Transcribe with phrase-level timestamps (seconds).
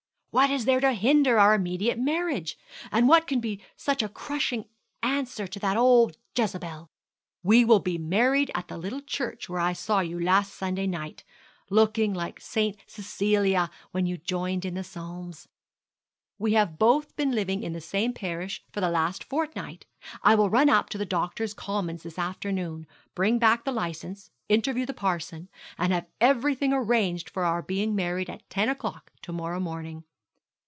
[0.33, 2.57] What is there to hinder our immediate marriage?
[2.89, 4.63] And what can be such a crushing
[5.03, 6.89] answer to that old Jezebel!
[7.43, 11.25] We will be married at the little church where I saw you last Sunday night,
[11.69, 12.77] looking like St.
[12.87, 15.49] Cecilia when you joined in the Psalms.
[16.39, 19.85] We have been both living in the same parish for the last fortnight.
[20.23, 24.93] I will run up to Doctors' Commons this afternoon, bring back the licence, interview the
[24.93, 30.05] parson, and have everything arranged for our being married at ten o'clock to morrow morning.'